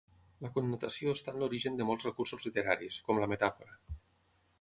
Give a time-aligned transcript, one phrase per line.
[0.43, 3.77] La connotació està en l'origen de molts recursos literaris, com la metàfora.